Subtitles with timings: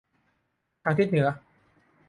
[0.83, 1.27] ทางทิศเหนือ